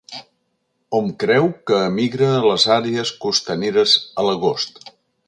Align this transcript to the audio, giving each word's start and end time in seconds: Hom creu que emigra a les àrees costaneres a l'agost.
Hom 0.99 1.11
creu 1.23 1.45
que 1.71 1.81
emigra 1.89 2.31
a 2.37 2.41
les 2.47 2.65
àrees 2.77 3.13
costaneres 3.27 3.95
a 4.23 4.27
l'agost. 4.29 4.83